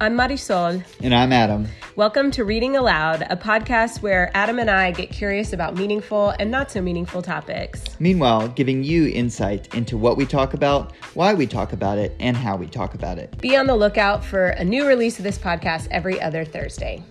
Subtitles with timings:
[0.00, 0.84] I'm Marisol.
[1.02, 1.66] And I'm Adam.
[1.96, 6.52] Welcome to Reading Aloud, a podcast where Adam and I get curious about meaningful and
[6.52, 7.82] not so meaningful topics.
[7.98, 12.36] Meanwhile, giving you insight into what we talk about, why we talk about it, and
[12.36, 13.36] how we talk about it.
[13.40, 17.02] Be on the lookout for a new release of this podcast every other Thursday.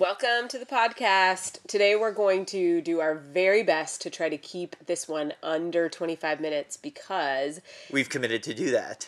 [0.00, 1.58] Welcome to the podcast.
[1.66, 5.90] Today we're going to do our very best to try to keep this one under
[5.90, 7.60] 25 minutes because
[7.92, 9.06] we've committed to do that.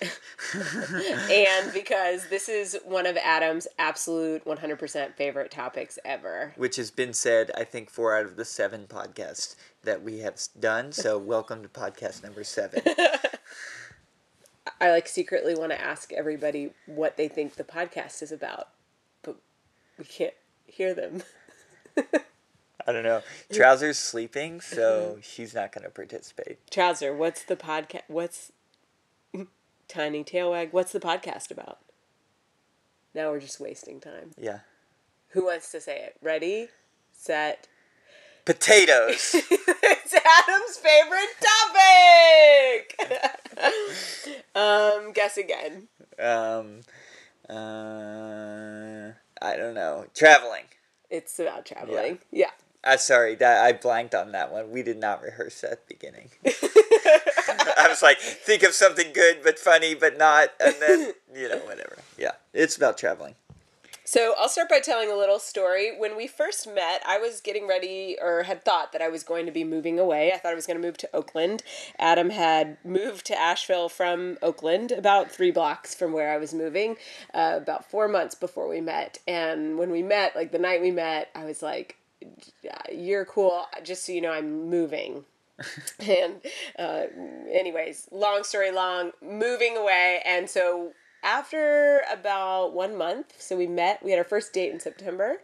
[1.33, 6.53] and because this is one of Adam's absolute 100% favorite topics ever.
[6.57, 10.39] Which has been said, I think, four out of the seven podcasts that we have
[10.61, 10.93] done.
[10.93, 12.83] So, welcome to podcast number seven.
[14.79, 18.69] I like secretly want to ask everybody what they think the podcast is about,
[19.23, 19.37] but
[19.99, 20.35] we can't
[20.67, 21.23] hear them.
[22.87, 23.23] I don't know.
[23.53, 26.59] Trouser's sleeping, so she's not going to participate.
[26.71, 28.03] Trouser, what's the podcast?
[28.09, 28.53] What's
[29.89, 30.73] Tiny Tailwag?
[30.73, 31.79] What's the podcast about?
[33.15, 34.33] Now we're just wasting time.
[34.39, 34.61] Yeah.
[35.29, 36.17] Who wants to say it?
[36.23, 36.69] Ready,
[37.13, 37.69] set.
[38.45, 39.35] Potatoes.
[39.35, 41.37] it's Adam's favorite
[42.81, 43.73] topic.
[44.55, 45.89] um, guess again.
[46.19, 46.81] Um,
[47.49, 50.07] uh, I don't know.
[50.15, 50.65] Traveling.
[51.11, 52.21] It's about traveling.
[52.31, 52.47] Yeah.
[52.47, 52.51] yeah.
[52.85, 54.71] Uh, sorry, that I blanked on that one.
[54.71, 56.31] We did not rehearse at the beginning.
[56.45, 61.59] I was like, think of something good but funny but not, and then you know
[61.59, 61.99] whatever.
[62.19, 63.35] Yeah, it's about traveling.
[64.05, 65.97] So I'll start by telling a little story.
[65.97, 69.47] When we first met, I was getting ready or had thought that I was going
[69.47, 70.33] to be moving away.
[70.33, 71.63] I thought I was going to move to Oakland.
[72.01, 76.97] Adam had moved to Asheville from Oakland, about three blocks from where I was moving,
[77.33, 79.19] uh, about four months before we met.
[79.29, 81.97] And when we met, like the night we met, I was like,
[82.93, 83.67] "You're cool.
[83.85, 85.27] Just so you know, I'm moving."
[86.01, 86.41] and
[86.77, 87.05] uh,
[87.53, 90.93] anyways, long story long, moving away, and so
[91.23, 95.37] after about one month, so we met, we had our first date in September,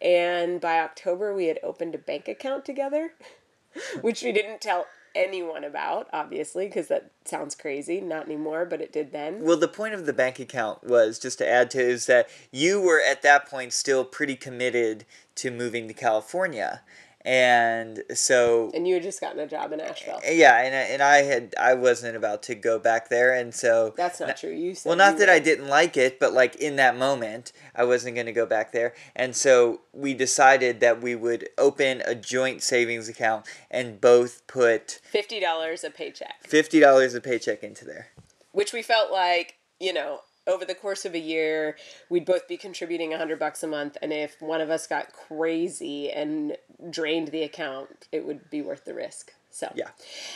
[0.00, 3.12] and by October we had opened a bank account together,
[4.00, 8.00] which we didn't tell anyone about, obviously, because that sounds crazy.
[8.00, 9.42] Not anymore, but it did then.
[9.42, 12.80] Well, the point of the bank account was just to add to is that you
[12.80, 16.82] were at that point still pretty committed to moving to California
[17.26, 20.20] and so and you had just gotten a job in Asheville.
[20.22, 23.52] Eh, yeah, and I, and I had I wasn't about to go back there, and
[23.52, 24.52] so that's not, not true.
[24.52, 27.82] You said well, not that I didn't like it, but like in that moment, I
[27.82, 32.14] wasn't going to go back there, and so we decided that we would open a
[32.14, 36.46] joint savings account and both put fifty dollars a paycheck.
[36.46, 38.08] Fifty dollars a paycheck into there,
[38.52, 41.76] which we felt like you know over the course of a year,
[42.08, 45.12] we'd both be contributing a hundred bucks a month, and if one of us got
[45.12, 46.56] crazy and
[46.90, 49.32] drained the account, it would be worth the risk.
[49.56, 49.88] So yeah,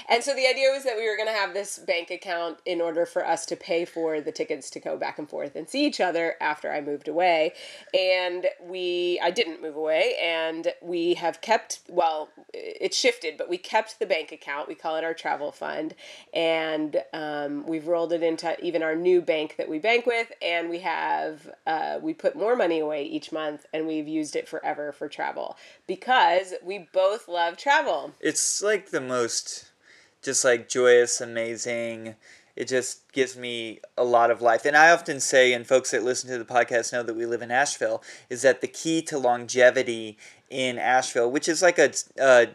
[0.08, 2.80] and so the idea was that we were going to have this bank account in
[2.80, 5.84] order for us to pay for the tickets to go back and forth and see
[5.84, 7.52] each other after I moved away,
[7.92, 13.58] and we I didn't move away, and we have kept well it shifted, but we
[13.58, 14.68] kept the bank account.
[14.68, 15.94] We call it our travel fund,
[16.32, 20.70] and um, we've rolled it into even our new bank that we bank with, and
[20.70, 24.92] we have uh, we put more money away each month, and we've used it forever
[24.92, 25.58] for travel.
[25.86, 28.14] Because we both love travel.
[28.20, 29.66] It's like the most
[30.22, 32.14] just like joyous, amazing.
[32.56, 34.64] It just gives me a lot of life.
[34.64, 37.42] And I often say, and folks that listen to the podcast know that we live
[37.42, 40.18] in Asheville, is that the key to longevity
[40.50, 42.48] in Asheville, which is like a, a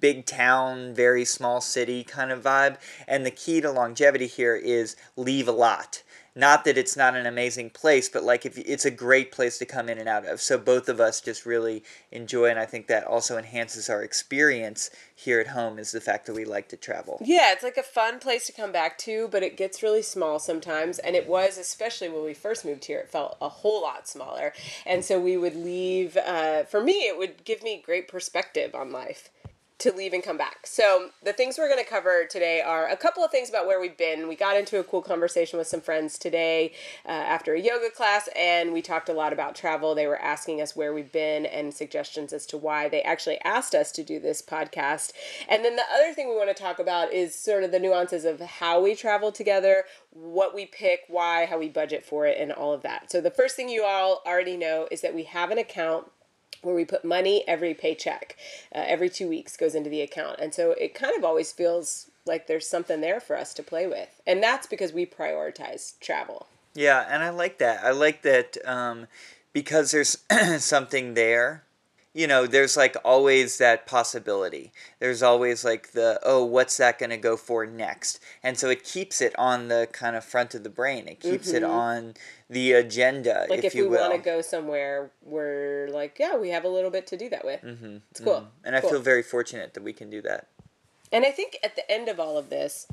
[0.00, 4.96] big town, very small city kind of vibe, and the key to longevity here is
[5.16, 6.02] leave a lot
[6.34, 9.64] not that it's not an amazing place, but like if it's a great place to
[9.64, 10.40] come in and out of.
[10.40, 14.90] So both of us just really enjoy, and I think that also enhances our experience
[15.14, 17.20] here at home is the fact that we like to travel.
[17.24, 20.38] Yeah, it's like a fun place to come back to, but it gets really small
[20.38, 22.98] sometimes, and it was especially when we first moved here.
[22.98, 24.52] It felt a whole lot smaller,
[24.84, 26.16] and so we would leave.
[26.16, 29.30] Uh, for me, it would give me great perspective on life
[29.78, 30.66] to leave and come back.
[30.66, 33.80] So, the things we're going to cover today are a couple of things about where
[33.80, 34.28] we've been.
[34.28, 36.72] We got into a cool conversation with some friends today
[37.04, 39.94] uh, after a yoga class, and we talked a lot about travel.
[39.94, 43.74] They were asking us where we've been and suggestions as to why they actually asked
[43.74, 45.12] us to do this podcast.
[45.48, 48.24] And then the other thing we want to talk about is sort of the nuances
[48.24, 52.52] of how we travel together, what we pick, why, how we budget for it, and
[52.52, 53.10] all of that.
[53.10, 56.06] So, the first thing you all already know is that we have an account
[56.64, 58.36] where we put money every paycheck
[58.74, 60.38] uh, every two weeks goes into the account.
[60.40, 63.86] And so it kind of always feels like there's something there for us to play
[63.86, 64.20] with.
[64.26, 66.46] And that's because we prioritize travel.
[66.74, 67.84] Yeah and i like that.
[67.84, 69.06] I like that um,
[69.52, 70.18] because there's
[70.58, 71.64] something there
[72.14, 74.72] you know, there's like always that possibility.
[75.00, 78.20] There's always like the, oh, what's that going to go for next?
[78.42, 81.08] And so it keeps it on the kind of front of the brain.
[81.08, 81.56] It keeps mm-hmm.
[81.56, 82.14] it on
[82.48, 86.64] the agenda, like if, if we want to go somewhere, we're like, yeah, we have
[86.64, 87.62] a little bit to do that with.
[87.62, 87.96] Mm-hmm.
[88.10, 88.34] It's cool.
[88.34, 88.46] Mm-hmm.
[88.64, 88.88] And cool.
[88.88, 90.46] I feel very fortunate that we can do that.
[91.10, 92.86] And I think at the end of all of this,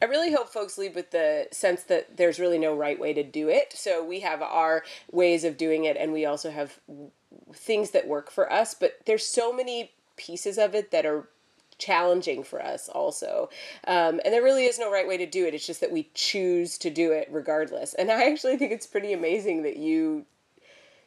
[0.00, 3.24] I really hope folks leave with the sense that there's really no right way to
[3.24, 3.72] do it.
[3.74, 6.78] So we have our ways of doing it, and we also have
[7.54, 8.74] things that work for us.
[8.74, 11.28] But there's so many pieces of it that are
[11.78, 13.48] challenging for us also
[13.86, 16.10] um, and there really is no right way to do it it's just that we
[16.12, 20.26] choose to do it regardless and i actually think it's pretty amazing that you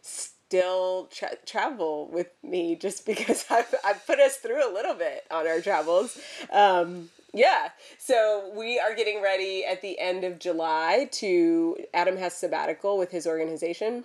[0.01, 5.25] still tra- travel with me just because I've, I've put us through a little bit
[5.29, 6.17] on our travels
[6.53, 7.69] um, yeah.
[7.97, 13.11] So we are getting ready at the end of July to Adam has sabbatical with
[13.11, 14.03] his organization.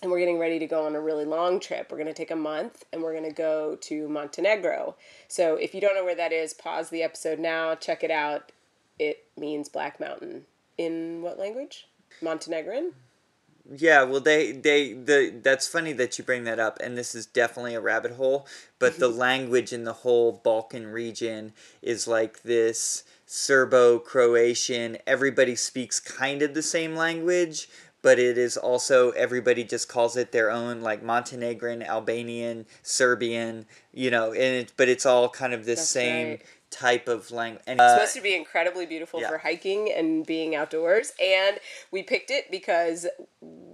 [0.00, 1.90] And we're getting ready to go on a really long trip.
[1.90, 4.94] We're going to take a month and we're going to go to Montenegro.
[5.26, 8.52] So if you don't know where that is, pause the episode now, check it out.
[8.98, 10.44] It means Black Mountain.
[10.76, 11.88] In what language?
[12.22, 12.92] Montenegrin?
[13.76, 17.26] Yeah, well, they they the that's funny that you bring that up, and this is
[17.26, 18.46] definitely a rabbit hole.
[18.78, 21.52] But the language in the whole Balkan region
[21.82, 24.98] is like this Serbo-Croatian.
[25.06, 27.68] Everybody speaks kind of the same language,
[28.02, 33.66] but it is also everybody just calls it their own, like Montenegrin, Albanian, Serbian.
[33.92, 36.28] You know, and it, but it's all kind of this that's same.
[36.28, 37.62] Right type of language.
[37.66, 39.28] And, uh, it's supposed to be incredibly beautiful yeah.
[39.28, 41.12] for hiking and being outdoors.
[41.20, 41.58] And
[41.90, 43.06] we picked it because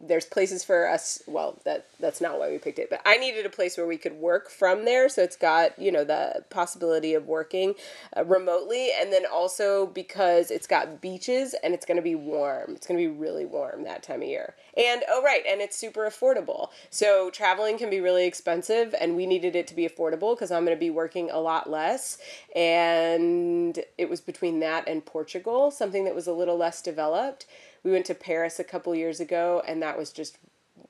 [0.06, 3.46] there's places for us well that that's not why we picked it but i needed
[3.46, 7.14] a place where we could work from there so it's got you know the possibility
[7.14, 7.74] of working
[8.16, 12.72] uh, remotely and then also because it's got beaches and it's going to be warm
[12.74, 15.76] it's going to be really warm that time of year and oh right and it's
[15.76, 20.34] super affordable so traveling can be really expensive and we needed it to be affordable
[20.34, 22.18] because i'm going to be working a lot less
[22.54, 27.46] and it was between that and portugal something that was a little less developed
[27.84, 30.38] we went to Paris a couple years ago, and that was just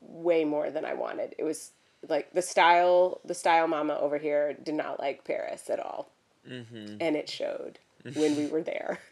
[0.00, 1.34] way more than I wanted.
[1.36, 1.72] It was
[2.08, 6.08] like the style, the style mama over here did not like Paris at all,
[6.48, 6.96] mm-hmm.
[7.00, 7.80] and it showed
[8.14, 9.00] when we were there.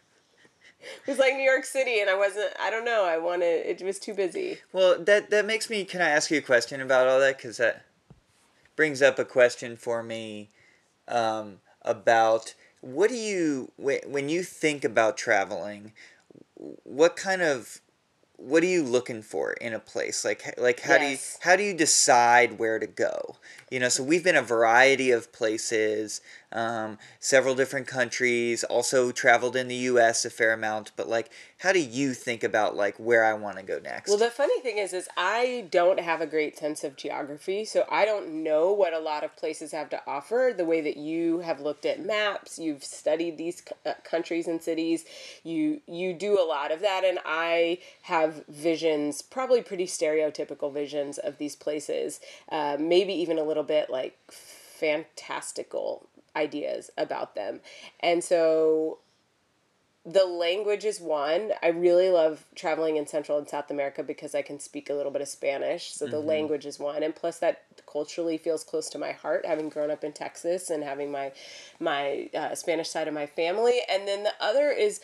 [1.06, 2.52] It was like New York City, and I wasn't.
[2.60, 3.04] I don't know.
[3.04, 3.66] I wanted.
[3.66, 4.58] It was too busy.
[4.72, 5.84] Well, that that makes me.
[5.84, 7.36] Can I ask you a question about all that?
[7.36, 7.84] Because that
[8.76, 10.50] brings up a question for me
[11.08, 15.92] um, about what do you when you think about traveling
[16.82, 17.80] what kind of
[18.36, 21.00] what are you looking for in a place like like how yes.
[21.00, 21.10] do
[21.48, 23.36] you how do you decide where to go
[23.70, 26.20] you know so we've been a variety of places
[26.52, 31.72] um, several different countries also traveled in the us a fair amount but like how
[31.72, 34.08] do you think about like where i want to go next?
[34.08, 37.84] Well the funny thing is is i don't have a great sense of geography so
[37.90, 40.52] i don't know what a lot of places have to offer.
[40.56, 45.04] The way that you have looked at maps you've studied these uh, countries and cities
[45.44, 51.18] you you do a lot of that and i have visions probably pretty stereotypical visions
[51.18, 52.20] of these places
[52.50, 57.60] uh, maybe even a little bit like fantastical ideas about them.
[58.00, 58.98] And so
[60.04, 61.52] the language is one.
[61.62, 65.12] I really love traveling in Central and South America because I can speak a little
[65.12, 65.92] bit of Spanish.
[65.92, 66.28] So the mm-hmm.
[66.28, 70.02] language is one, and plus that culturally feels close to my heart, having grown up
[70.02, 71.32] in Texas and having my
[71.78, 73.80] my uh, Spanish side of my family.
[73.88, 75.00] And then the other is,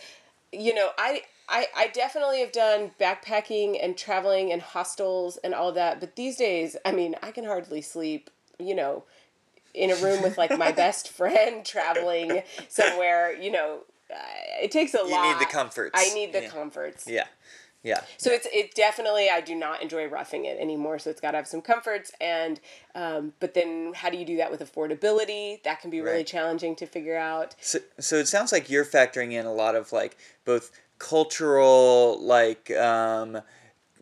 [0.53, 1.23] you know, I.
[1.51, 6.37] I, I definitely have done backpacking and traveling and hostels and all that, but these
[6.37, 9.05] days, I mean, I can hardly sleep, you know,
[9.79, 13.81] in a room with like my best friend traveling somewhere, you know,
[14.11, 14.17] uh,
[14.63, 15.25] it takes a you lot.
[15.25, 15.93] You need the comforts.
[15.95, 16.49] I need the yeah.
[16.49, 17.07] comforts.
[17.07, 17.27] Yeah.
[17.85, 18.01] Yeah.
[18.17, 20.99] So it's it definitely I do not enjoy roughing it anymore.
[20.99, 22.61] So it's got to have some comforts and
[22.95, 25.63] um, but then how do you do that with affordability?
[25.63, 26.27] That can be really right.
[26.27, 27.55] challenging to figure out.
[27.61, 32.71] So so it sounds like you're factoring in a lot of like both cultural like
[32.73, 33.41] um,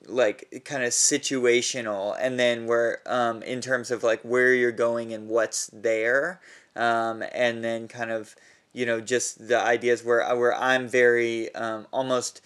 [0.09, 5.13] like kind of situational and then where um, in terms of like where you're going
[5.13, 6.41] and what's there
[6.75, 8.35] um, and then kind of
[8.73, 12.41] you know just the ideas where where I'm very um, almost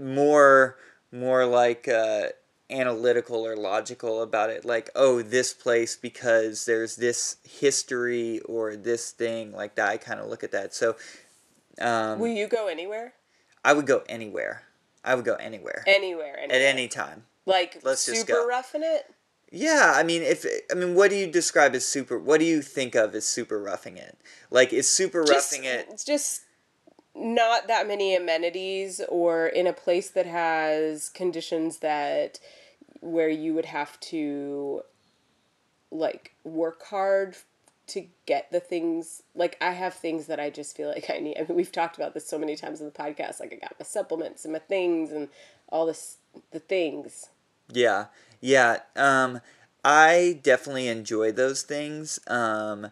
[0.00, 0.76] more
[1.12, 2.28] more like uh,
[2.70, 9.10] analytical or logical about it like oh this place because there's this history or this
[9.10, 10.74] thing like that I kind of look at that.
[10.74, 10.96] So
[11.80, 13.14] um, will you go anywhere?
[13.64, 14.62] I would go anywhere
[15.04, 15.84] I would go anywhere.
[15.86, 16.56] Anywhere, anywhere.
[16.56, 17.24] At any time.
[17.46, 18.46] Like Let's super just go.
[18.46, 19.06] roughing it?
[19.50, 22.18] Yeah, I mean, if I mean, what do you describe as super?
[22.18, 24.18] What do you think of as super roughing it?
[24.50, 25.86] Like, is super just, roughing it?
[25.90, 26.42] It's just
[27.14, 32.38] not that many amenities, or in a place that has conditions that
[33.00, 34.82] where you would have to
[35.90, 37.36] like work hard
[37.88, 41.36] to get the things like I have things that I just feel like I need.
[41.38, 43.40] I mean, we've talked about this so many times in the podcast.
[43.40, 45.28] Like I got my supplements and my things and
[45.68, 46.18] all this
[46.50, 47.30] the things.
[47.70, 48.06] Yeah.
[48.40, 48.78] Yeah.
[48.96, 49.40] Um
[49.84, 52.18] I definitely enjoy those things.
[52.26, 52.90] Um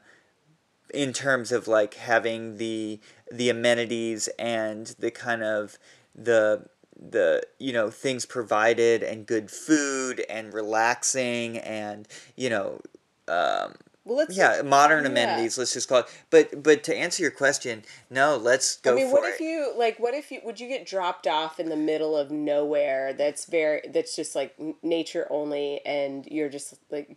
[0.95, 3.01] in terms of like having the
[3.31, 5.79] the amenities and the kind of
[6.15, 6.67] the
[6.99, 12.81] the you know things provided and good food and relaxing and you know
[13.29, 13.75] um,
[14.07, 15.11] well, let's yeah modern yeah.
[15.11, 18.95] amenities let's just call it but but to answer your question no let's go i
[18.95, 19.35] mean what it.
[19.35, 22.31] if you like what if you would you get dropped off in the middle of
[22.31, 27.17] nowhere that's very that's just like nature only and you're just like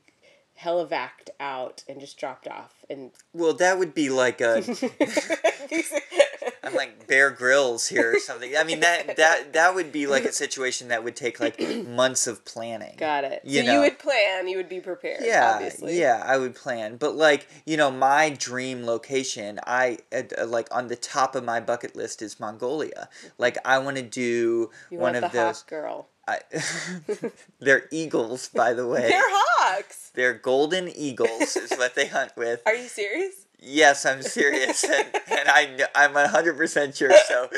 [0.56, 6.29] helivaced out and just dropped off and well that would be like uh, a
[6.70, 8.56] I'm like Bear Grylls here or something.
[8.58, 12.28] I mean that that that would be like a situation that would take like months
[12.28, 12.96] of planning.
[12.98, 13.42] Got it.
[13.44, 13.74] You so know?
[13.74, 15.22] you would plan, you would be prepared.
[15.24, 16.00] Yeah, obviously.
[16.00, 16.98] yeah, I would plan.
[16.98, 21.60] But like you know, my dream location, I uh, like on the top of my
[21.60, 23.10] bucket list is Mongolia.
[23.38, 25.64] Like I want to do you one of those.
[25.64, 26.08] girl.
[26.28, 26.40] I,
[27.60, 29.10] they're eagles, by the way.
[29.10, 30.12] They're hawks.
[30.14, 32.62] They're golden eagles, is what they hunt with.
[32.66, 33.48] Are you serious?
[33.62, 37.12] Yes, I'm serious, and, and I I'm hundred percent sure.
[37.28, 37.50] So,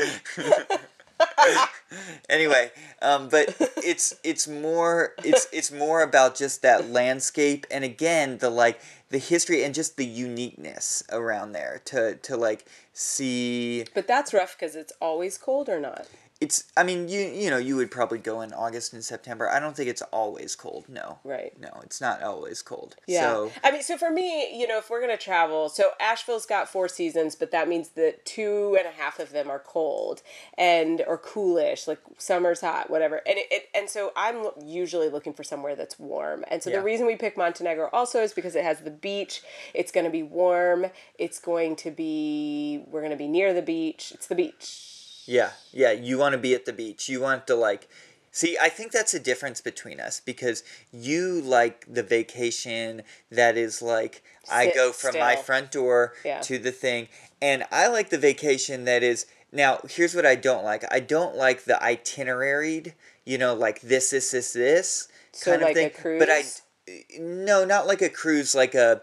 [2.29, 8.39] anyway, um, but it's it's more it's it's more about just that landscape, and again
[8.39, 13.86] the like the history and just the uniqueness around there to to like see.
[13.93, 16.08] But that's rough because it's always cold or not
[16.42, 19.48] it's i mean you you know you would probably go in august and september.
[19.48, 20.90] I don't think it's always cold.
[20.90, 21.20] No.
[21.24, 21.58] Right.
[21.60, 22.96] No it's not always cold.
[23.08, 23.22] Yeah.
[23.22, 26.48] So, i mean so for me you know if we're going to travel so asheville's
[26.48, 30.24] got four seasons but that means that two and a half of them are cold
[30.58, 33.22] and or coolish like summer's hot whatever.
[33.28, 36.44] And it, it and so i'm usually looking for somewhere that's warm.
[36.48, 36.78] And so yeah.
[36.78, 39.44] the reason we pick montenegro also is because it has the beach.
[39.76, 40.88] It's going to be warm.
[41.20, 44.12] It's going to be we're going to be near the beach.
[44.16, 45.92] It's the beach yeah, yeah.
[45.92, 47.10] You want to be at the beach.
[47.10, 47.90] You want to like.
[48.34, 53.82] See, I think that's a difference between us because you like the vacation that is
[53.82, 55.22] like Sit I go from still.
[55.22, 56.40] my front door yeah.
[56.42, 57.10] to the thing,
[57.42, 59.80] and I like the vacation that is now.
[59.90, 60.86] Here's what I don't like.
[60.92, 62.94] I don't like the itineraried.
[63.25, 66.20] You know, like this, this, this, this so kind like of thing.
[66.20, 66.44] But I
[67.20, 69.01] no, not like a cruise, like a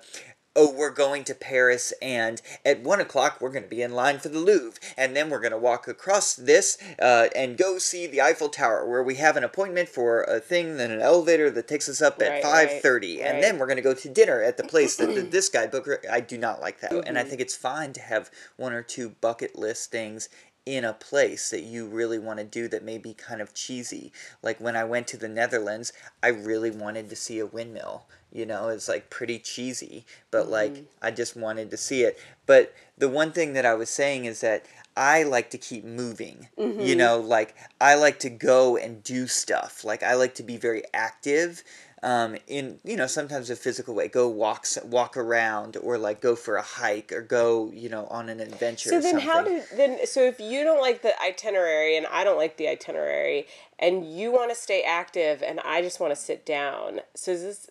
[0.58, 4.18] oh, we're going to Paris, and at one o'clock we're going to be in line
[4.18, 8.06] for the Louvre, and then we're going to walk across this uh, and go see
[8.06, 11.68] the Eiffel Tower, where we have an appointment for a thing, then an elevator that
[11.68, 13.42] takes us up at five thirty, right, and right.
[13.42, 16.06] then we're going to go to dinner at the place that the, this guy booked.
[16.10, 17.06] I do not like that, mm-hmm.
[17.06, 17.30] and I mm-hmm.
[17.30, 20.28] think it's fine to have one or two bucket list things
[20.68, 24.12] in a place that you really want to do that may be kind of cheesy.
[24.42, 28.04] Like when I went to the Netherlands, I really wanted to see a windmill.
[28.32, 30.52] You know, it's like pretty cheesy, but mm-hmm.
[30.52, 32.18] like I just wanted to see it.
[32.47, 34.66] But the one thing that I was saying is that
[34.97, 36.49] I like to keep moving.
[36.58, 36.80] Mm-hmm.
[36.80, 39.85] You know, like I like to go and do stuff.
[39.85, 41.62] Like I like to be very active
[42.02, 46.37] um, in you know sometimes a physical way go walk walk around or like go
[46.37, 50.06] for a hike or go you know on an adventure so then how do then
[50.06, 53.47] so if you don't like the itinerary and i don't like the itinerary
[53.78, 57.42] and you want to stay active and i just want to sit down so is
[57.42, 57.70] this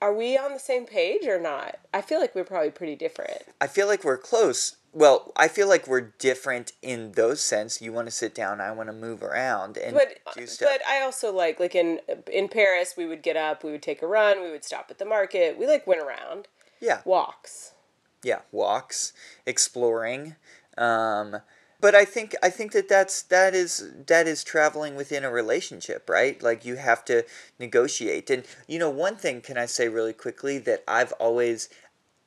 [0.00, 3.42] are we on the same page or not i feel like we're probably pretty different
[3.60, 7.82] i feel like we're close well, I feel like we're different in those sense.
[7.82, 10.70] You want to sit down, I want to move around and but, do stuff.
[10.72, 12.00] But I also like like in
[12.32, 14.98] in Paris, we would get up, we would take a run, we would stop at
[14.98, 15.58] the market.
[15.58, 16.48] We like went around.
[16.80, 17.02] Yeah.
[17.04, 17.72] Walks.
[18.22, 19.12] Yeah, walks,
[19.44, 20.36] exploring.
[20.78, 21.42] Um,
[21.86, 26.10] but I think I think that that's that is that is traveling within a relationship,
[26.10, 26.42] right?
[26.42, 27.22] Like you have to
[27.60, 28.28] negotiate.
[28.28, 31.68] And you know, one thing can I say really quickly that I've always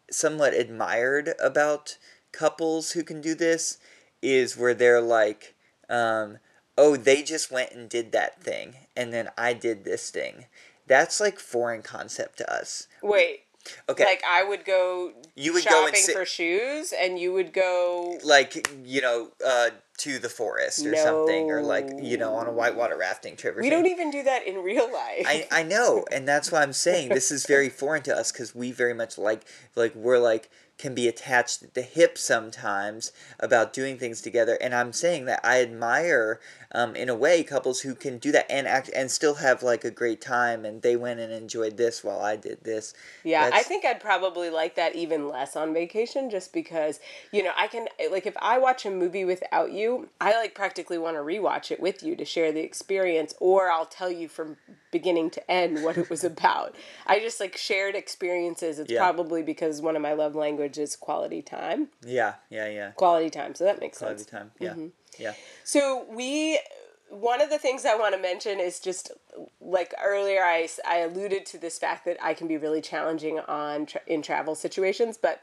[0.10, 1.98] somewhat admired about
[2.32, 3.80] couples who can do this
[4.22, 5.56] is where they're like,
[5.90, 6.38] um,
[6.78, 10.46] oh, they just went and did that thing, and then I did this thing.
[10.88, 12.88] That's like foreign concept to us.
[13.02, 13.42] Wait.
[13.88, 14.04] Okay.
[14.04, 18.18] Like I would go you would shopping go sit, for shoes, and you would go
[18.24, 21.04] like you know uh, to the forest or no.
[21.04, 23.58] something, or like you know on a whitewater rafting trip.
[23.58, 25.26] we don't even do that in real life.
[25.28, 28.56] I I know, and that's why I'm saying this is very foreign to us because
[28.56, 29.42] we very much like
[29.76, 30.50] like we're like
[30.80, 34.58] can be attached at the hip sometimes about doing things together.
[34.62, 36.40] And I'm saying that I admire,
[36.74, 39.84] um, in a way, couples who can do that and act and still have like
[39.84, 40.66] a great time.
[40.66, 42.94] And they went and enjoyed this while I did this.
[43.24, 47.00] Yeah, That's- I think I'd probably like that even less on vacation just because,
[47.32, 50.98] you know, I can, like, if I watch a movie without you, I like practically
[50.98, 54.58] want to rewatch it with you to share the experience, or I'll tell you from
[54.92, 56.76] beginning to end what it was about.
[57.08, 58.80] I just like shared experiences.
[58.80, 59.00] It's Yeah.
[59.00, 61.90] probably because one of my love languages is quality time.
[62.06, 62.92] Yeah, yeah, yeah.
[62.92, 64.30] Quality time, so that makes Quality sense.
[64.30, 64.52] Quality time.
[64.60, 64.88] Yeah, Mm-hmm.
[65.18, 65.34] Yeah.
[65.64, 66.60] So we
[67.10, 69.12] one of the things I want to mention is just
[69.60, 73.88] like earlier I, I alluded to this fact that I can be really challenging on
[73.88, 75.42] tra- in travel situations, but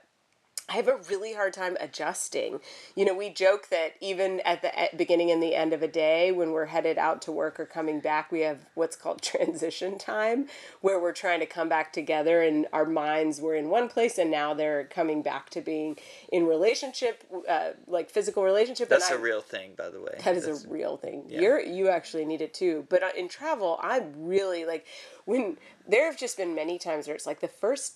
[0.69, 2.59] I have a really hard time adjusting.
[2.97, 6.33] You know, we joke that even at the beginning and the end of a day,
[6.33, 10.49] when we're headed out to work or coming back, we have what's called transition time,
[10.81, 14.29] where we're trying to come back together and our minds were in one place and
[14.29, 15.97] now they're coming back to being
[16.33, 18.89] in relationship, uh, like physical relationship.
[18.89, 20.19] That's and a I- real thing, by the way.
[20.25, 21.27] that is That's- a real thing.
[21.29, 22.87] You're you actually need it too.
[22.89, 24.85] But uh, in travel, I'm really like
[25.27, 27.95] when there have just been many times where it's like the first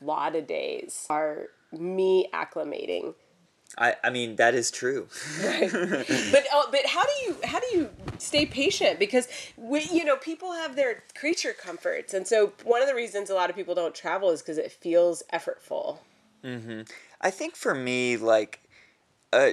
[0.00, 3.14] lot of days are me acclimating.
[3.78, 5.08] I, I mean, that is true.
[5.40, 10.16] But oh, but how do you how do you stay patient because we you know
[10.16, 13.74] people have their creature comforts and so one of the reasons a lot of people
[13.74, 15.98] don't travel is because it feels effortful.
[17.22, 18.60] I think for me, like,
[19.32, 19.50] uh,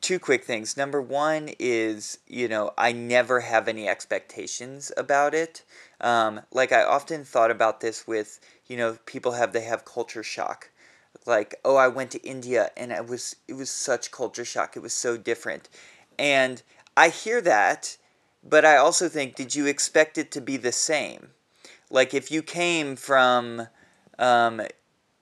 [0.00, 0.76] two quick things.
[0.76, 5.64] Number one is, you know, I never have any expectations about it.
[6.00, 10.22] Um, like, I often thought about this with, you know, people have, they have culture
[10.22, 10.70] shock.
[11.26, 14.76] Like, oh, I went to India and it was, it was such culture shock.
[14.76, 15.68] It was so different.
[16.18, 16.62] And
[16.96, 17.96] I hear that,
[18.42, 21.30] but I also think, did you expect it to be the same?
[21.90, 23.68] Like, if you came from,
[24.18, 24.62] um,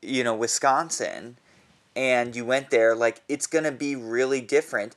[0.02, 1.38] you know, Wisconsin,
[1.96, 4.94] and you went there, like it's gonna be really different.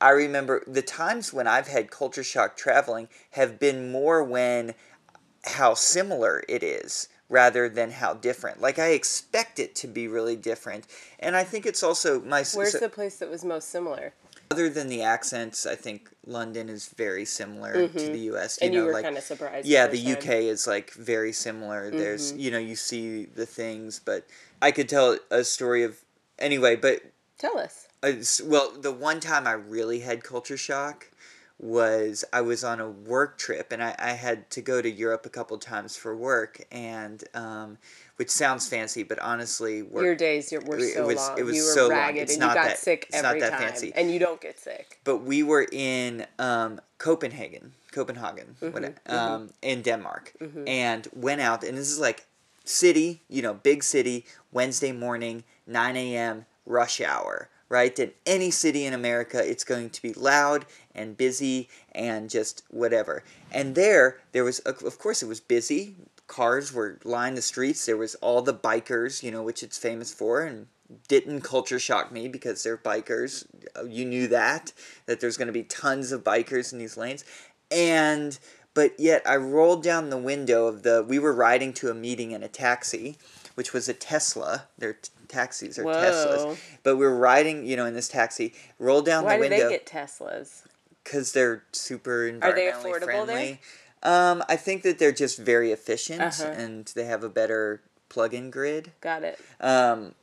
[0.00, 4.74] I remember the times when I've had culture shock traveling have been more when
[5.44, 8.60] how similar it is rather than how different.
[8.60, 10.84] Like I expect it to be really different,
[11.18, 14.12] and I think it's also my Where's so- the place that was most similar?
[14.52, 15.64] other than the accents.
[15.64, 18.58] I think London is very similar to the U.S.
[18.60, 18.64] You Mm-hmm.
[18.66, 19.66] And know, you were like kind of surprised.
[19.68, 24.00] yeah the first uk is like very similar there's you know you see the things
[24.04, 24.26] but
[24.60, 26.02] i could tell a story of
[26.40, 27.00] anyway but
[27.38, 27.86] Tell us.
[28.02, 28.12] uh,
[28.44, 31.09] well the one time i really had culture shock
[31.62, 35.26] was i was on a work trip and i, I had to go to europe
[35.26, 37.76] a couple times for work and um,
[38.16, 41.38] which sounds fancy but honestly work, Your days were it so was- long.
[41.38, 42.16] it was you were so long.
[42.16, 43.60] It's and you not got that- sick it's not every that time.
[43.60, 43.92] fancy.
[43.94, 44.98] And you don't get sick.
[45.04, 50.34] but we were in um, Copenhagen, Copenhagen, Mm-hmm, what- um, in Denmark,
[50.66, 51.64] and went out.
[51.64, 52.26] And this is like
[52.64, 54.26] city, you know, big city.
[54.52, 56.44] Wednesday morning, nine a.m.
[56.66, 57.48] rush hour.
[57.70, 60.66] Right, in any city in America, it's going to be loud
[61.00, 63.24] and busy and just whatever.
[63.50, 65.96] And there, there was, of course, it was busy.
[66.26, 67.86] Cars were lined the streets.
[67.86, 70.66] There was all the bikers, you know, which it's famous for, and
[71.08, 73.46] didn't culture shock me because they're bikers.
[73.76, 74.72] Uh, You knew that
[75.06, 77.24] that there's going to be tons of bikers in these lanes,
[77.70, 78.38] and
[78.74, 81.04] but yet I rolled down the window of the.
[81.06, 83.18] We were riding to a meeting in a taxi,
[83.54, 84.64] which was a Tesla.
[84.78, 85.94] Their t- taxis are Whoa.
[85.94, 88.54] Teslas, but we were riding, you know, in this taxi.
[88.78, 90.62] Rolled down Why the do window they get Teslas?
[91.04, 93.26] Because they're super environmentally Are they affordable there?
[93.26, 93.60] friendly.
[94.02, 96.44] Um, I think that they're just very efficient Uh-huh.
[96.56, 98.92] and they have a better plug-in grid.
[99.00, 99.38] Got it.
[99.60, 100.14] Um,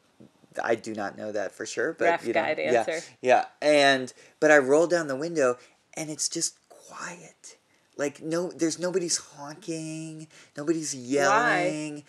[0.63, 3.00] I do not know that for sure, but Rough you know, guide yeah, answer.
[3.22, 3.46] yeah.
[3.62, 5.58] And but I roll down the window,
[5.94, 7.58] and it's just quiet.
[7.96, 12.04] Like no, there's nobody's honking, nobody's yelling,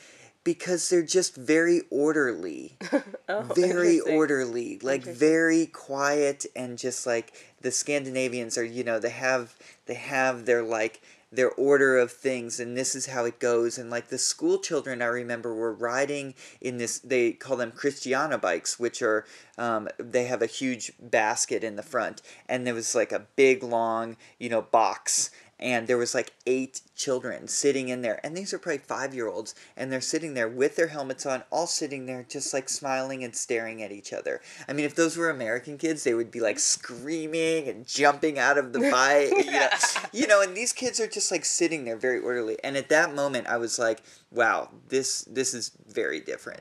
[0.49, 2.73] because they're just very orderly,
[3.29, 8.65] Oh, very orderly, like very quiet, and just like the Scandinavians are.
[8.65, 13.05] You know, they have they have their like their order of things and this is
[13.05, 13.77] how it goes.
[13.77, 18.39] And like the school children i remember were riding in this they call them Christiania
[18.39, 19.27] bikes which are
[19.59, 23.63] um, they have a huge basket in the front and there was like a big
[23.63, 28.53] long you know box and there was like eight children sitting in there and these
[28.53, 32.07] are probably five year olds and they're sitting there with their helmets on all sitting
[32.07, 34.41] there just like smiling and staring at each other.
[34.69, 38.59] I mean if those were american kids they would be like screaming and jumping out
[38.59, 39.69] of the bike you know
[40.13, 43.15] you know and these kids are just like sitting there very orderly and at that
[43.15, 46.61] moment i was like wow this this is very different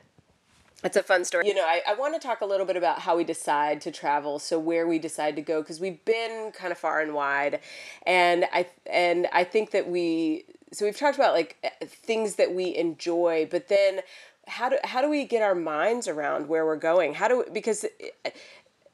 [0.84, 1.48] It's a fun story.
[1.48, 3.90] You know, I, I want to talk a little bit about how we decide to
[3.90, 7.60] travel, so where we decide to go, because we've been kind of far and wide,
[8.06, 12.54] and I and I think that we so we've talked about like eh, things that
[12.54, 14.00] we enjoy, but then
[14.46, 17.14] how do how do we get our minds around where we're going?
[17.14, 17.84] How do because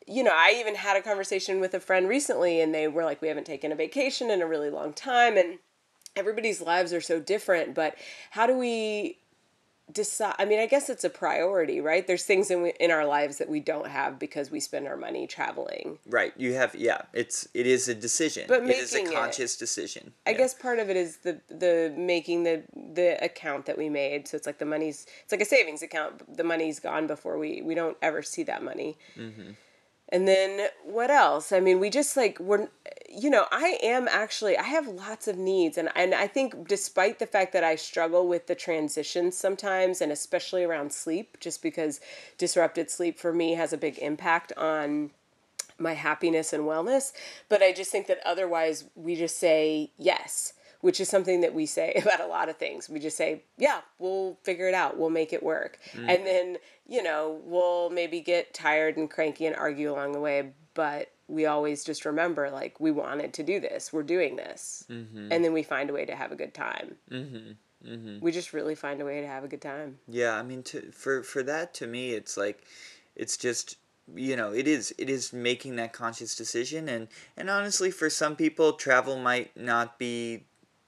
[0.06, 3.22] you know, I even had a conversation with a friend recently and they were like
[3.22, 5.58] we haven't taken a vacation in a really long time and
[6.16, 7.96] everybody's lives are so different, but
[8.30, 9.18] how do we
[9.92, 12.06] decide i mean i guess it's a priority right?
[12.06, 15.26] There's things in, in our lives that we don't have because we spend our money
[15.26, 15.98] traveling.
[16.06, 18.44] Right you have yeah it's it is a decision.
[18.48, 20.38] But making it is a conscious it, decision i yeah.
[20.38, 24.26] guess part of it is the the making the the account that we made.
[24.28, 27.62] So it's like the money's it's like a savings account the money's gone before we
[27.62, 28.96] we don't ever see that money.
[29.16, 29.52] Mm-hmm.
[30.14, 31.50] And then what else?
[31.50, 32.68] I mean, we just like we're
[33.08, 37.18] you know, I am actually I have lots of needs and and I think despite
[37.18, 42.00] the fact that I struggle with the transitions sometimes and especially around sleep just because
[42.38, 45.10] disrupted sleep for me has a big impact on
[45.78, 47.12] my happiness and wellness,
[47.48, 50.52] but I just think that otherwise we just say yes
[50.84, 52.90] which is something that we say about a lot of things.
[52.90, 55.78] We just say, yeah, we'll figure it out, we'll make it work.
[55.94, 56.08] Mm.
[56.10, 60.52] And then, you know, we'll maybe get tired and cranky and argue along the way,
[60.74, 64.84] but we always just remember like we wanted to do this, we're doing this.
[64.90, 65.32] Mm-hmm.
[65.32, 66.96] And then we find a way to have a good time.
[67.10, 67.90] Mm-hmm.
[67.90, 68.20] Mm-hmm.
[68.20, 70.00] We just really find a way to have a good time.
[70.06, 72.62] Yeah, I mean, to, for for that to me, it's like,
[73.16, 73.76] it's just
[74.14, 78.36] you know it is it is making that conscious decision and and honestly for some
[78.36, 80.44] people travel might not be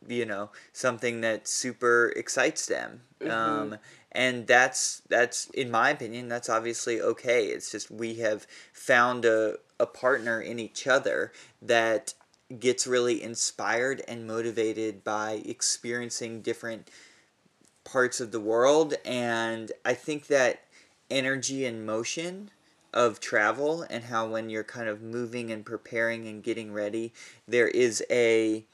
[0.09, 3.01] you know something that super excites them.
[3.21, 3.31] Mm-hmm.
[3.31, 3.79] um,
[4.12, 7.47] and that's that's in my opinion that's obviously okay.
[7.47, 12.14] It's just we have found a, a partner in each other that
[12.61, 16.90] gets really inspired and motivated by experiencing different
[17.85, 18.95] parts of the world.
[19.05, 20.62] And i think that
[21.11, 22.51] energy and motion
[22.92, 27.12] of travel and how when you're kind of moving and preparing and getting ready
[27.47, 28.64] there is a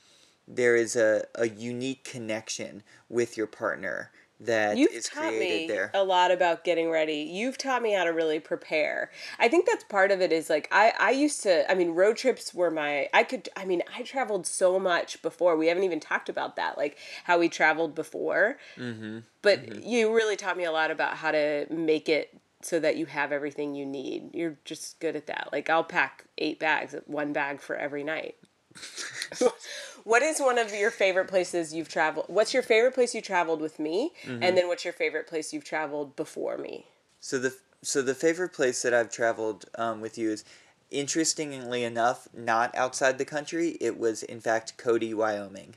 [0.46, 4.10] there is a, a unique connection with your partner
[4.46, 5.90] that You've is taught me there.
[5.94, 7.28] A lot about getting ready.
[7.32, 9.10] You've taught me how to really prepare.
[9.38, 12.16] I think that's part of it is like I I used to I mean road
[12.16, 15.56] trips were my I could I mean I traveled so much before.
[15.56, 18.58] We haven't even talked about that like how we traveled before.
[18.76, 19.20] Mm-hmm.
[19.42, 19.88] But mm-hmm.
[19.88, 23.32] you really taught me a lot about how to make it so that you have
[23.32, 24.30] everything you need.
[24.34, 25.48] You're just good at that.
[25.52, 28.36] Like I'll pack 8 bags, one bag for every night.
[30.04, 32.26] what is one of your favorite places you've traveled?
[32.28, 34.12] What's your favorite place you traveled with me?
[34.24, 34.42] Mm-hmm.
[34.42, 36.86] And then what's your favorite place you've traveled before me?
[37.20, 40.44] So the so the favorite place that I've traveled um, with you is
[40.90, 43.76] interestingly enough not outside the country.
[43.80, 45.74] It was in fact Cody, Wyoming.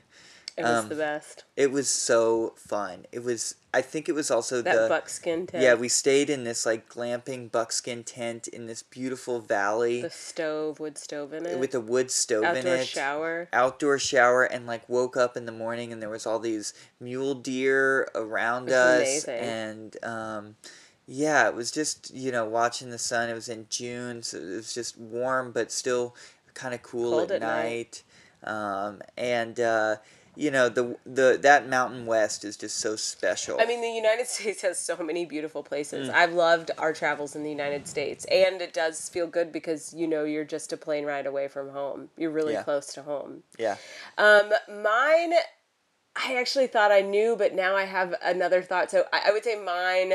[0.58, 1.44] It was um, the best.
[1.58, 3.06] It was so fun.
[3.12, 3.56] It was.
[3.74, 5.62] I think it was also that the buckskin tent.
[5.62, 10.02] Yeah, we stayed in this like glamping buckskin tent in this beautiful valley.
[10.02, 11.60] The stove, wood stove in it.
[11.60, 12.72] With a wood stove Outdoor in it.
[12.72, 13.50] Outdoor shower.
[13.52, 17.36] Outdoor shower, and like woke up in the morning and there was all these mule
[17.36, 19.39] deer around us, amazing.
[19.39, 20.56] and um,
[21.06, 23.30] yeah, it was just you know watching the sun.
[23.30, 26.15] It was in June, so it was just warm but still
[26.54, 27.63] kind of cool Cold at, at night.
[27.65, 28.04] night.
[28.46, 29.96] Um, and uh,
[30.36, 33.60] you know the the that mountain west is just so special.
[33.60, 36.10] I mean, the United States has so many beautiful places.
[36.10, 36.13] Mm.
[36.13, 40.08] I've loved our travels in the United States, and it does feel good because you
[40.08, 42.10] know you're just a plane ride away from home.
[42.17, 42.63] You're really yeah.
[42.63, 43.43] close to home.
[43.58, 43.78] Yeah.
[44.17, 45.34] Um, mine.
[46.17, 48.89] I actually thought I knew, but now I have another thought.
[48.89, 50.13] So I, I would say mine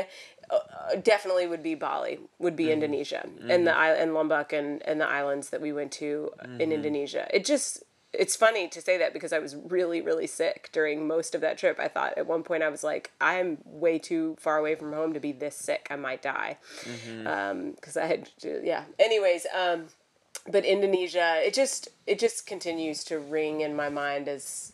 [0.49, 3.51] uh, definitely would be Bali, would be mm Indonesia, mm-hmm.
[3.51, 6.59] and the and Lombok and and the islands that we went to mm-hmm.
[6.59, 7.27] in Indonesia.
[7.33, 11.33] It just it's funny to say that because I was really, really sick during most
[11.33, 11.79] of that trip.
[11.79, 15.13] I thought at one point I was like, I'm way too far away from home
[15.13, 15.87] to be this sick.
[15.89, 16.57] I might die.
[16.83, 17.27] Because mm-hmm.
[17.27, 18.83] um, I had, to, yeah.
[18.99, 19.85] Anyways, um,
[20.51, 24.73] but Indonesia, it just, it just continues to ring in my mind as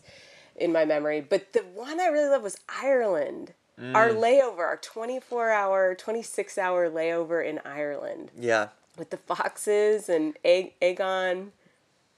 [0.56, 1.20] in my memory.
[1.20, 3.52] But the one I really love was Ireland.
[3.80, 3.94] Mm.
[3.94, 8.32] Our layover, our 24 hour, 26 hour layover in Ireland.
[8.36, 8.68] Yeah.
[8.98, 11.50] With the foxes and Aegon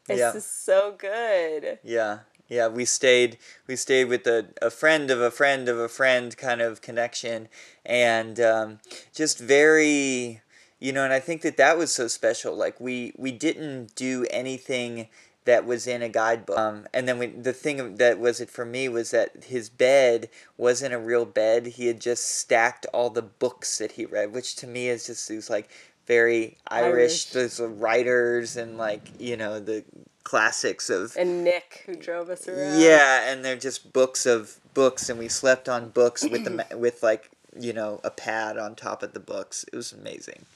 [0.08, 0.32] it's yeah.
[0.32, 1.78] just so good.
[1.82, 2.20] Yeah.
[2.48, 6.36] Yeah, we stayed we stayed with a, a friend of a friend of a friend
[6.36, 7.48] kind of connection
[7.86, 8.80] and um,
[9.14, 10.42] just very
[10.80, 14.26] you know and I think that that was so special like we we didn't do
[14.32, 15.06] anything
[15.44, 16.58] that was in a guidebook.
[16.58, 20.28] Um, and then we, the thing that was it for me was that his bed
[20.56, 21.66] wasn't a real bed.
[21.66, 25.28] He had just stacked all the books that he read, which to me is just
[25.28, 25.70] these like
[26.10, 26.92] very Irish.
[26.92, 27.24] Irish.
[27.26, 29.84] There's writers and like you know the
[30.24, 32.80] classics of and Nick who drove us around.
[32.80, 37.04] Yeah, and they're just books of books, and we slept on books with the with
[37.04, 39.64] like you know a pad on top of the books.
[39.72, 40.46] It was amazing.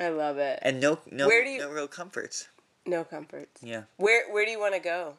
[0.00, 0.58] I love it.
[0.62, 2.48] And no no Where do you, no real comforts.
[2.84, 3.62] No comforts.
[3.62, 3.82] Yeah.
[3.98, 5.14] Where Where do you want to go?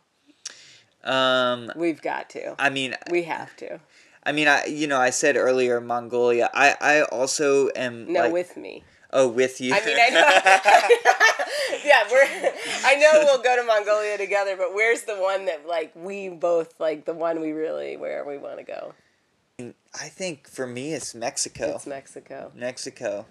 [1.02, 2.56] Um, We've got to.
[2.60, 3.80] I mean, we have to.
[4.24, 6.50] I mean, I you know I said earlier Mongolia.
[6.54, 8.84] I I also am No, like, with me.
[9.12, 9.74] Oh with you.
[9.74, 11.80] I mean, I know.
[11.86, 12.52] yeah, we're.
[12.86, 16.80] I know we'll go to Mongolia together, but where's the one that like we both
[16.80, 18.94] like the one we really where we want to go?
[19.94, 21.74] I think for me it's Mexico.
[21.76, 22.52] It's Mexico.
[22.56, 23.26] Mexico.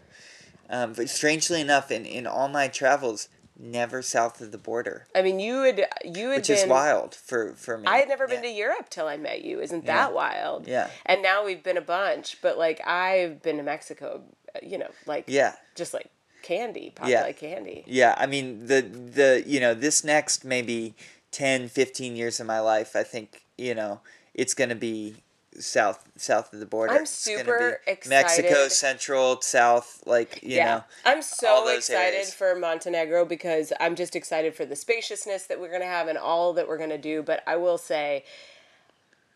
[0.71, 5.23] Um, but strangely enough, in, in all my travels, never south of the border, I
[5.23, 6.59] mean, you had you had which been.
[6.59, 7.87] is wild for, for me.
[7.87, 9.61] I had never been to Europe till I met you.
[9.61, 9.95] Isn't Yeah.
[9.95, 10.69] that wild?
[10.69, 10.91] Yeah.
[11.07, 14.90] And now we've been a bunch, but like I've been to Mexico, Uh, you know,
[15.06, 15.54] like Yeah.
[15.74, 16.11] just like
[16.42, 17.22] candy, pop Yeah.
[17.22, 17.84] like candy.
[17.87, 20.94] Yeah, I mean the the you know this next maybe
[21.32, 24.00] 10, 15 years of my life, I think you know
[24.34, 25.16] it's gonna be
[25.58, 26.92] south south of the border.
[26.92, 28.68] I'm gonna super be Mexico.
[28.68, 30.84] Central, South, like you know.
[31.04, 32.32] I'm so excited areas.
[32.32, 36.16] for Montenegro because I'm just excited for the spaciousness that we're going to have and
[36.18, 37.22] all that we're going to do.
[37.22, 38.24] But I will say,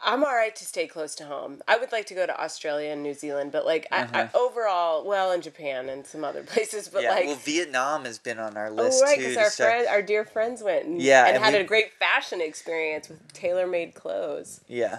[0.05, 1.63] I'm all right to stay close to home.
[1.69, 5.05] I would like to go to Australia and New Zealand, but like I, I, overall,
[5.07, 7.13] well, in Japan and some other places, but Uh-huh.
[7.13, 7.27] yeah, like.
[7.27, 9.23] well, Vietnam has been on our Oh list right, too.
[9.29, 11.65] because our start- friend, our dear friends went and, Yeah, and, and had we- a
[11.65, 14.61] great fashion experience with tailor-made clothes.
[14.67, 14.99] Yeah,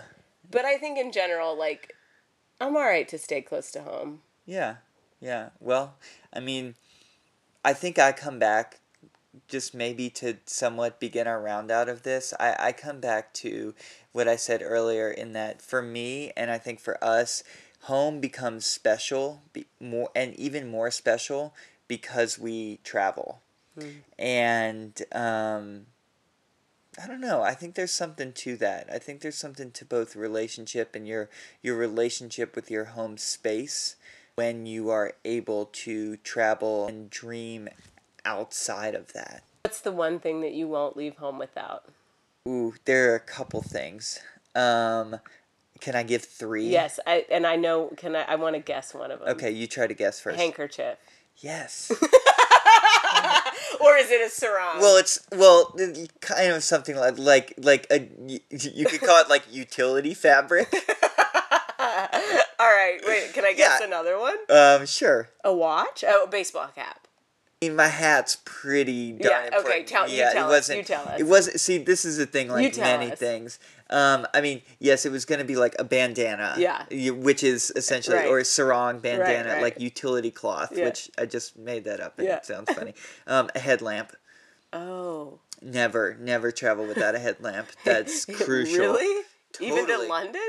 [0.50, 1.94] But I think in general, like,
[2.62, 4.22] I'm all right to stay close to home.
[4.46, 4.76] yeah,
[5.20, 5.50] yeah.
[5.60, 5.96] Well,
[6.32, 6.76] I mean,
[7.66, 8.80] I think I come back
[9.48, 12.34] just maybe to somewhat begin our round out of this.
[12.40, 13.74] I, I come back to
[14.12, 17.44] what I said earlier in that for me and I think for us,
[17.82, 21.54] home becomes special be, more and even more special
[21.88, 23.42] because we travel.
[24.20, 25.88] And um,
[27.02, 27.42] I don't know.
[27.42, 28.88] I think there's something to that.
[28.94, 31.30] I think there's something to both relationship and your
[31.62, 33.96] your relationship with your home space
[34.36, 37.68] when you are able to travel and dream
[38.26, 39.44] outside of that.
[39.64, 41.86] What's the one thing that you won't leave home without?
[42.48, 44.20] Ooh, there are a couple things.
[44.56, 45.18] Um,
[45.80, 46.68] can I give three?
[46.68, 47.92] Yes, I and I know.
[47.98, 48.24] Can I?
[48.24, 49.30] I want to guess one of them.
[49.30, 50.38] Okay, you try to guess first.
[50.38, 50.98] Handkerchief,
[51.38, 51.92] Yes.
[53.82, 54.80] or is it a sarong?
[54.80, 55.76] well, it's well,
[56.22, 60.72] kind of something like like like a you, you could call it like utility fabric.
[61.80, 63.00] All right.
[63.06, 63.34] Wait.
[63.34, 63.88] Can I guess Yeah.
[63.88, 64.38] another one?
[64.50, 65.30] Um, sure.
[65.44, 66.04] A watch?
[66.08, 67.03] Oh, a baseball cap.
[67.70, 69.88] My hat's pretty darn Yeah, okay, important.
[69.88, 70.78] tell- you yeah, tell it us, wasn't.
[70.80, 71.20] you tell us.
[71.20, 71.60] It wasn't.
[71.60, 72.50] See, this is the thing.
[72.50, 73.20] Like many us.
[73.20, 73.60] things.
[73.90, 76.56] Um, I mean, yes, it was going to be like a bandana.
[76.58, 76.86] Yeah.
[77.12, 78.28] Which is essentially Right.
[78.28, 79.62] or a sarong bandana, right.
[79.62, 80.86] like utility cloth, Yeah.
[80.86, 82.38] which I just made that up and Yeah.
[82.38, 82.94] it sounds funny.
[83.28, 84.14] Um, a headlamp.
[84.72, 85.40] Oh.
[85.62, 87.68] Never, never travel without a headlamp.
[87.86, 88.80] That's crucial.
[88.94, 89.26] Really?
[89.60, 90.42] Even to London?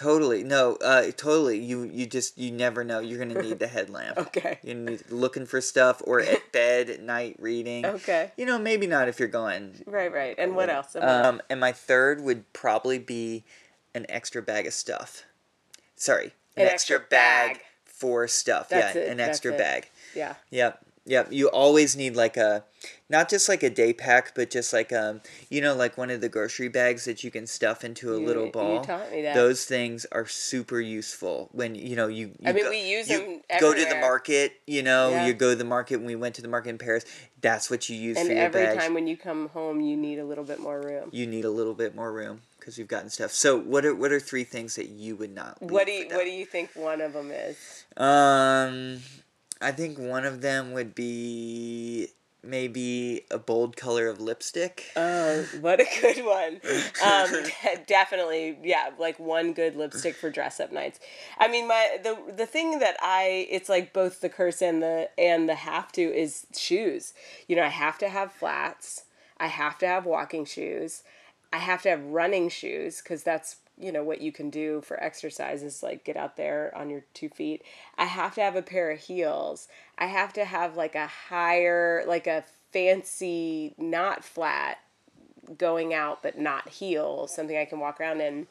[0.00, 0.44] Totally.
[0.44, 1.58] No, uh, totally.
[1.58, 3.00] You you just you never know.
[3.00, 4.16] You're gonna need the headlamp.
[4.16, 4.58] Okay.
[4.62, 7.84] You need looking for stuff or at bed at night reading.
[7.84, 8.32] Okay.
[8.38, 9.82] You know, maybe not if you're going.
[9.84, 10.10] Right.
[10.10, 10.34] Right.
[10.38, 10.96] And what else?
[10.96, 13.44] Um, and my third would probably be
[13.94, 15.24] an extra bag of stuff.
[15.96, 17.60] Sorry, An extra bag.
[17.84, 18.70] for stuff.
[18.70, 19.58] That's yeah, it, an that's extra it.
[19.58, 19.90] bag.
[20.14, 20.36] Yeah.
[20.48, 20.82] Yep.
[21.06, 21.28] Yep.
[21.32, 22.62] You always need like a,
[23.08, 26.20] not just like a day pack, but just like um, you know, like one of
[26.20, 28.84] the grocery bags that you can stuff into a You- little you ball.
[28.84, 29.34] taught me that.
[29.34, 32.28] Those things are super useful when you know you.
[32.38, 34.52] you I mean, go, we use you them Go to the market.
[34.66, 35.26] You know, Yeah.
[35.26, 35.96] you go to the market.
[35.96, 37.04] When we went to the market in Paris,
[37.40, 38.82] that's what you use And for your every bags.
[38.84, 41.08] time when you come home, you need a little bit more room.
[41.12, 43.32] you need a little bit more room because you've gotten stuff.
[43.32, 45.60] So what are what are three things that you would not?
[45.62, 46.06] What do you?
[46.08, 47.84] What do you think one of them is?
[47.96, 49.00] Um,
[49.60, 52.08] I think one of them would be
[52.42, 54.86] maybe a bold color of lipstick.
[54.96, 56.60] Oh, what a good one.
[57.04, 57.30] Um,
[57.64, 61.00] de- definitely, yeah, like one good lipstick for dress up nights.
[61.38, 65.10] I mean, my the the thing that I it's like both the curse and the
[65.18, 67.12] and the have to is shoes.
[67.46, 69.04] You know, I have to have flats.
[69.38, 71.02] I have to have walking shoes.
[71.52, 75.02] I have to have running shoes because that's you know what you can do for
[75.02, 77.62] exercise is like get out there on your two feet.
[77.96, 79.68] I have to have a pair of heels.
[79.98, 84.78] I have to have like a higher, like a fancy, not flat
[85.58, 88.46] going out but not heel, something I can walk around in.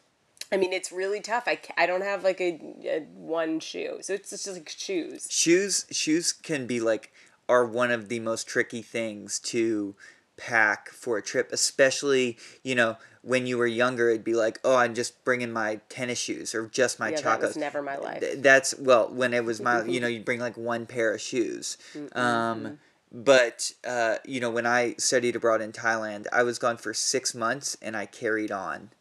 [0.52, 1.44] I mean, it's really tough.
[1.46, 5.28] I, I don't have like a, a one shoe, so it's just like shoes.
[5.30, 7.12] Shoes shoes can be like
[7.48, 9.96] are one of the most tricky things to
[10.38, 14.10] pack for a trip, especially you know when you were younger.
[14.10, 17.42] It'd be like, oh, I'm just bringing my tennis shoes or just my Yeah, that
[17.42, 18.24] was never my life.
[18.38, 21.78] That's well, when it was my, you know, you bring like one pair of shoes.
[22.14, 22.80] Um,
[23.12, 27.34] but uh, you know, when I studied abroad in Thailand, I was gone for six
[27.34, 28.92] months, and I carried on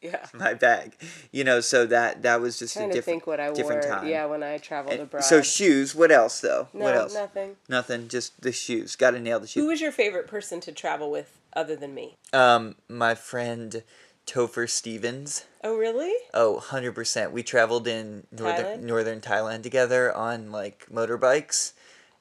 [0.00, 0.26] yeah.
[0.34, 0.96] my bag.
[1.32, 3.54] You know, so that that was just a different think what I wore.
[3.54, 4.06] different time.
[4.06, 5.24] Yeah, when I traveled And- abroad.
[5.24, 5.94] So shoes.
[5.94, 6.68] What else though?
[6.72, 7.14] no, what else?
[7.14, 7.56] nothing.
[7.68, 8.08] Nothing.
[8.08, 8.96] Just the shoes.
[8.96, 9.62] Got to nail the shoes.
[9.62, 12.16] Who was your favorite person to travel with other than me?
[12.32, 13.82] Um, my friend
[14.26, 15.44] Topher Stevens.
[15.64, 16.12] Oh, really?
[16.32, 17.32] Oh, 100%.
[17.32, 18.82] We traveled in northern Thailand?
[18.82, 21.72] northern Thailand together on like motorbikes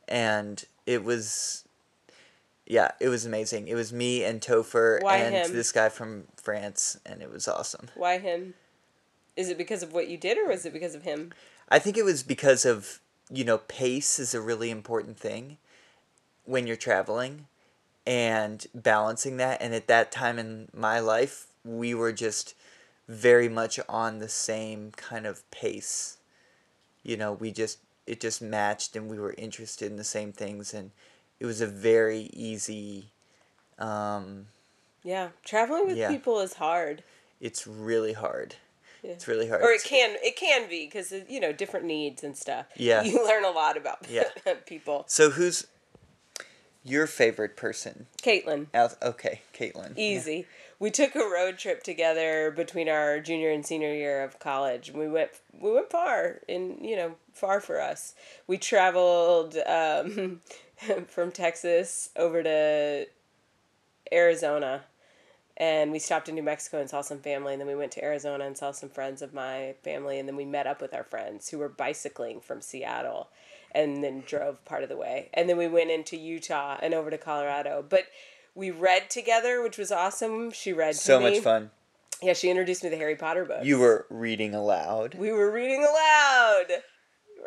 [0.07, 1.65] and it was
[2.65, 3.67] yeah, it was amazing.
[3.67, 5.53] It was me and Topher Why and him?
[5.53, 7.89] this guy from France and it was awesome.
[7.95, 8.53] Why him?
[9.35, 11.31] Is it because of what you did, or was it because of him?
[11.69, 12.99] I think it was because of,
[13.31, 15.57] you know, pace is a really important thing
[16.43, 17.47] when you're traveling
[18.09, 19.61] and balancing that.
[19.61, 22.55] And at that time in my life, we were just
[23.07, 26.17] very much on the same kind of pace.
[27.03, 30.73] You know, we just, it just matched and we were interested in the same things.
[30.73, 30.89] And
[31.39, 33.11] it was a very easy,
[33.77, 34.47] um,
[35.03, 36.09] Yeah, traveling with Yeah.
[36.09, 37.03] people is hard.
[37.39, 38.55] it's really hard.
[39.03, 39.11] Yeah.
[39.11, 39.61] It's really hard.
[39.61, 42.65] Or it can it can be because you know different needs and stuff.
[42.75, 43.01] Yeah.
[43.03, 44.23] you learn a lot about Yeah.
[44.65, 45.05] people.
[45.07, 45.65] So who's
[46.83, 48.07] your favorite person?
[48.21, 48.67] Caitlin,
[49.01, 49.93] Okay, Caitlin.
[49.95, 50.03] Yeah.
[50.03, 50.45] easy.
[50.79, 54.91] We took a road trip together between our junior and senior year of college.
[54.93, 58.15] We went we went far in you know far for us.
[58.47, 60.39] We traveled um,
[61.07, 63.07] from Texas over to
[64.11, 64.83] Arizona
[65.59, 68.03] and we stopped in New Mexico and saw some family, and then we went to
[68.03, 71.03] Arizona and saw some friends of my family, and then we met up with our
[71.03, 73.27] friends who were bicycling from Seattle,
[73.71, 77.09] and then drove part of the way, and then we went into Utah and over
[77.09, 77.83] to Colorado.
[77.87, 78.05] But
[78.55, 80.51] we read together, which was awesome.
[80.51, 81.31] She read to So me.
[81.31, 81.71] much fun.
[82.21, 83.65] Yeah, she introduced me to the Harry Potter books.
[83.65, 85.15] You were reading aloud.
[85.15, 86.65] We were reading aloud.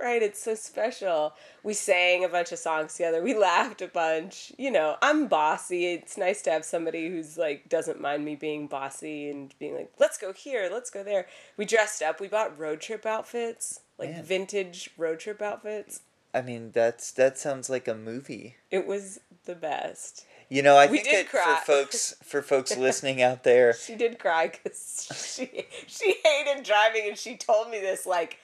[0.00, 1.34] Right, it's so special.
[1.62, 3.22] We sang a bunch of songs together.
[3.22, 4.50] We laughed a bunch.
[4.56, 5.92] You know, I'm bossy.
[5.92, 9.92] It's nice to have somebody who's like doesn't mind me being bossy and being like,
[9.98, 11.26] "Let's go here, let's go there."
[11.58, 12.20] We dressed up.
[12.20, 14.24] We bought road trip outfits, like Man.
[14.24, 16.00] vintage road trip outfits.
[16.34, 18.56] I mean, that's that sounds like a movie.
[18.70, 20.26] It was the best.
[20.48, 21.60] You know, I We think that cry.
[21.64, 27.08] for folks for folks listening out there, She did cry because she she hated driving,
[27.08, 28.38] and she told me this like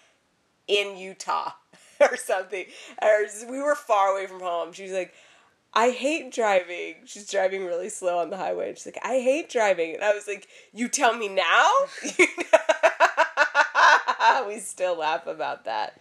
[0.66, 1.53] in Utah
[2.01, 2.66] or something.
[3.03, 4.72] Or we were far away from home.
[4.72, 5.14] She was like,
[5.72, 8.74] "I hate driving." She's driving really slow on the highway.
[8.74, 11.68] She's like, "I hate driving," and I was like, "You tell me now."
[14.46, 16.01] we still laugh about that.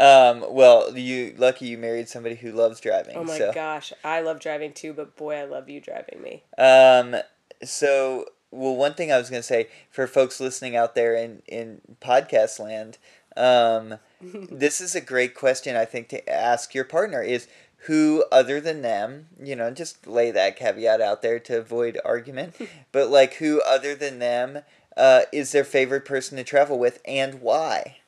[0.00, 3.16] Um, well, you lucky you married somebody who loves driving.
[3.16, 3.52] Oh my so.
[3.52, 6.42] gosh, I love driving too, but boy, I love you driving me.
[6.56, 7.16] Um,
[7.62, 11.42] so, well, one thing I was going to say for folks listening out there in,
[11.46, 12.96] in podcast land,
[13.36, 13.98] um,
[14.50, 17.46] this is a great question, I think, to ask your partner is
[17.84, 22.54] who, other than them, you know, just lay that caveat out there to avoid argument,
[22.92, 24.60] but like who, other than them,
[24.96, 27.98] uh, is their favorite person to travel with and why?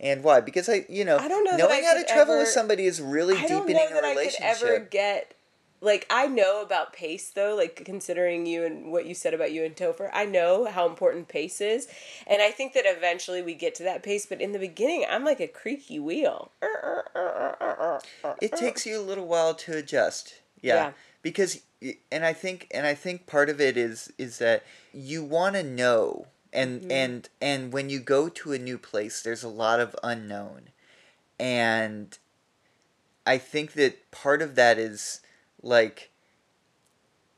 [0.00, 0.40] And why?
[0.40, 3.36] Because I, you know, I don't know knowing how to travel with somebody is really
[3.36, 5.34] I don't deepening know that I could ever get
[5.82, 9.64] like I know about pace though, like considering you and what you said about you
[9.64, 11.88] and Topher, I know how important pace is,
[12.26, 14.26] and I think that eventually we get to that pace.
[14.26, 16.50] But in the beginning, I'm like a creaky wheel.
[18.40, 20.92] it takes you a little while to adjust yeah, Yeah.
[21.22, 21.60] because
[22.12, 25.62] and i think and i think part of it is is that you want to
[25.62, 26.90] know and mm-hmm.
[26.90, 30.70] and and when you go to a new place there's a lot of unknown.
[31.38, 32.18] And
[33.26, 35.20] i think that part of that is
[35.62, 36.10] like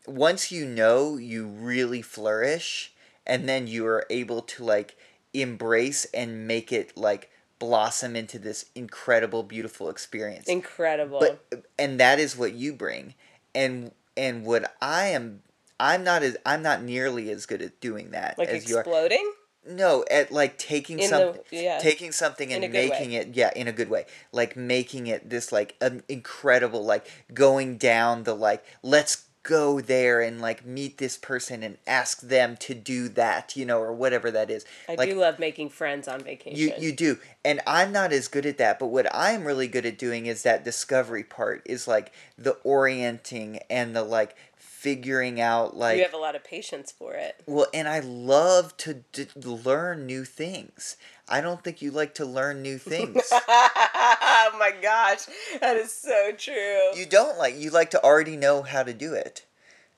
[0.07, 2.93] once you know you really flourish
[3.27, 4.97] and then you are able to like
[5.33, 10.49] embrace and make it like blossom into this incredible beautiful experience.
[10.49, 11.21] Incredible.
[11.21, 13.15] but and that is what you bring.
[13.55, 15.43] And and what i am
[15.83, 18.81] i'm not as i'm not nearly as good at doing that like as you are
[18.81, 19.33] exploding.
[19.69, 21.79] no at like taking In the- something yeah.
[21.79, 22.89] taking something and way.
[22.89, 27.07] making it yeah in a good way like making it this like an incredible like
[27.35, 32.57] going down the like let's go there and like meet this person and ask them
[32.57, 36.07] to do that you know or whatever that is I like do love making friends
[36.07, 36.57] on vacation.
[36.61, 38.79] you you do, and I'm not as good at that.
[38.79, 41.63] But what I'm really good at doing is that discovery part.
[41.65, 46.43] Is like the orienting and the like figuring out like you have a lot of
[46.43, 47.41] patience for it.
[47.47, 50.97] well, and I love to d- learn new things.
[51.29, 53.29] I don't think you like to learn new things.
[53.33, 55.27] oh my gosh,
[55.61, 56.95] that is so true.
[56.97, 59.45] you don't like you like to already know how to do it.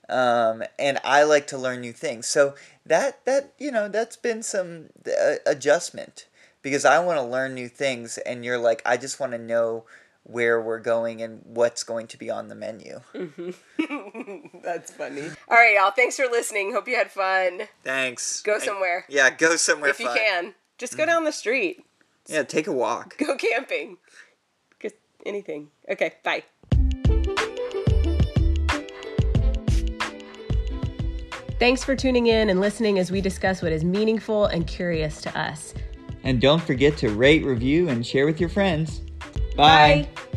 [0.07, 2.26] Um, and I like to learn new things.
[2.26, 2.54] So
[2.85, 6.26] that that you know that's been some uh, adjustment
[6.64, 9.85] because I want to learn new things, and you're like I just want to know
[10.24, 13.00] where we're going and what's going to be on the menu.
[13.14, 14.59] Mm-hmm.
[14.64, 15.29] That's funny.
[15.48, 15.90] All right, y'all.
[15.90, 16.72] Thanks for listening.
[16.72, 17.68] Hope you had fun.
[17.85, 18.40] Thanks.
[18.40, 19.05] Go I- somewhere.
[19.09, 20.55] yeah, go somewhere if you can.
[20.78, 21.11] Just go mm-hmm.
[21.11, 21.84] down the street.
[22.26, 23.18] Yeah, take a walk.
[23.18, 23.99] Go camping.
[24.80, 25.68] Just anything.
[25.89, 26.43] Okay, bye.
[31.61, 35.39] Thanks for tuning in and listening as we discuss what is meaningful and curious to
[35.39, 35.74] us.
[36.25, 39.01] And don't forget to rate, review, and share with your friends.
[39.57, 40.09] Bye.
[40.16, 40.31] Bye.